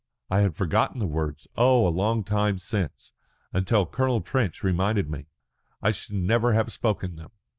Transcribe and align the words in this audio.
"I 0.31 0.39
had 0.39 0.55
forgotten 0.55 0.97
the 0.97 1.05
words 1.05 1.47
oh, 1.55 1.87
a 1.87 1.93
long 1.93 2.23
time 2.23 2.57
since 2.57 3.11
until 3.53 3.85
Colonel 3.85 4.21
Trench 4.21 4.63
reminded 4.63 5.07
me. 5.11 5.27
I 5.79 5.91
should 5.91 6.15
never 6.15 6.53
have 6.53 6.71
spoken 6.73 7.17
them. 7.17 7.29